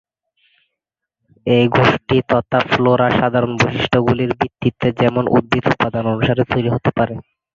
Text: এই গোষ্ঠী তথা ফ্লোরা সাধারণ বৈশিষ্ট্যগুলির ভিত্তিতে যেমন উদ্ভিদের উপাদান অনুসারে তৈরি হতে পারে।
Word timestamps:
এই 1.47 1.65
গোষ্ঠী 1.75 2.17
তথা 2.29 2.59
ফ্লোরা 2.69 3.07
সাধারণ 3.19 3.51
বৈশিষ্ট্যগুলির 3.59 4.31
ভিত্তিতে 4.39 4.87
যেমন 5.01 5.23
উদ্ভিদের 5.37 5.73
উপাদান 5.73 6.05
অনুসারে 6.13 6.43
তৈরি 6.51 6.69
হতে 6.71 6.91
পারে। 6.97 7.13